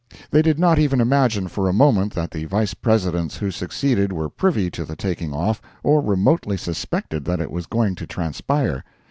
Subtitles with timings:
[0.31, 4.31] They did not even imagine for a moment that the Vice Presidents who succeeded were
[4.31, 8.83] privy to the taking off, or remotely suspected that it was going to transpire.